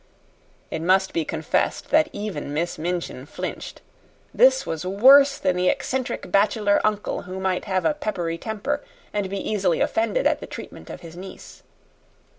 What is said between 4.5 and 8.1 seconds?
was worse than the eccentric bachelor uncle who might have a